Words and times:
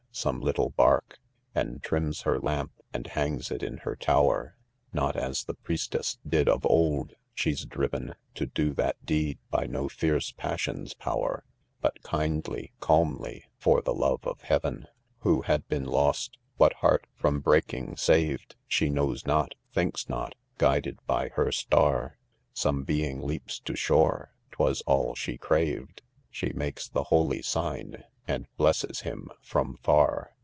—soirie 0.21 0.43
little 0.43 0.69
bark 0.71 1.19
And 1.55 1.81
trims 1.81 2.23
her 2.23 2.37
lamp 2.37 2.73
'and 2.93 3.07
hangs' 3.07 3.49
it 3.49 3.63
in 3.63 3.77
her 3.77 3.95
tower 3.95 4.57
1 4.91 5.13
j 5.13 5.17
Ztiot 5.17 5.21
as 5.23 5.45
1hepm&ig9>did> 5.45 6.47
e£9lA$ 6.47 7.13
(shW 7.37 7.69
driven* 7.69 8.15
To 8.35 8.45
do 8.45 8.73
that 8.73 9.03
deed 9.05 9.39
by 9.49 9.65
no 9.67 9.87
fierce 9.87 10.33
passion's 10.33 10.93
power,) 10.93 11.45
But 11.79 11.97
Madly— 12.11 12.73
calmly— 12.81 13.45
for 13.57 13.81
the 13.81 13.93
lovtf 13.93 14.25
of 14.27 14.41
heaven 14.41 14.87
* 15.03 15.19
Who 15.21 15.43
had 15.43 15.65
been 15.69 15.85
lostywhaf 15.85 16.31
li'earj 16.59 16.99
from 17.15 17.41
breatifi^sate'di' 17.41 18.55
She 18.67 18.89
knows 18.89 19.23
notMJiiitks" 19.23 20.09
not? 20.09 20.31
j— 20.33 20.37
gu 20.57 20.65
ided 20.67 20.97
by 21.07 21.29
her 21.29 21.53
star, 21.53 22.17
Some 22.53 22.83
being 22.83 23.21
leaps 23.21 23.59
to 23.61 23.77
shore 23.77 24.33
f— 24.51 24.57
3 24.57 24.57
twas 24.57 24.81
all 24.81 25.15
she 25.15 25.37
craved,— 25.37 26.01
She 26.29 26.51
makes 26.51 26.89
the 26.89 27.03
holy 27.05 27.41
sig% 27.41 28.03
and 28.27 28.47
blesses: 28.55 29.01
:hiin 29.01 29.25
from 29.41 29.75
far. 29.81 30.31